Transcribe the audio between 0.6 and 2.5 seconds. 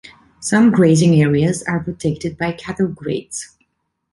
grazing areas are protected